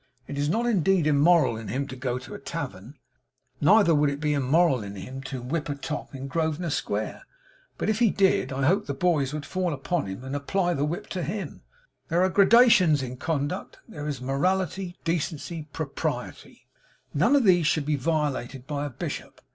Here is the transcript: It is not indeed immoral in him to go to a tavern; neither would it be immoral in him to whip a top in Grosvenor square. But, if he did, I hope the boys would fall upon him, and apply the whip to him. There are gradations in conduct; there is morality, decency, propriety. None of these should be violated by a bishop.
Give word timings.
It 0.25 0.35
is 0.35 0.49
not 0.49 0.65
indeed 0.65 1.05
immoral 1.05 1.55
in 1.57 1.67
him 1.67 1.85
to 1.89 1.95
go 1.95 2.17
to 2.17 2.33
a 2.33 2.39
tavern; 2.39 2.97
neither 3.61 3.93
would 3.93 4.09
it 4.09 4.19
be 4.19 4.33
immoral 4.33 4.81
in 4.81 4.95
him 4.95 5.21
to 5.25 5.43
whip 5.43 5.69
a 5.69 5.75
top 5.75 6.15
in 6.15 6.27
Grosvenor 6.27 6.71
square. 6.71 7.21
But, 7.77 7.87
if 7.87 7.99
he 7.99 8.09
did, 8.09 8.51
I 8.51 8.65
hope 8.65 8.87
the 8.87 8.95
boys 8.95 9.31
would 9.31 9.45
fall 9.45 9.73
upon 9.75 10.07
him, 10.07 10.23
and 10.23 10.35
apply 10.35 10.73
the 10.73 10.85
whip 10.85 11.05
to 11.09 11.21
him. 11.21 11.61
There 12.07 12.23
are 12.23 12.29
gradations 12.29 13.03
in 13.03 13.17
conduct; 13.17 13.77
there 13.87 14.07
is 14.07 14.21
morality, 14.21 14.97
decency, 15.03 15.67
propriety. 15.71 16.65
None 17.13 17.35
of 17.35 17.43
these 17.43 17.67
should 17.67 17.85
be 17.85 17.95
violated 17.95 18.65
by 18.65 18.85
a 18.85 18.89
bishop. 18.89 19.39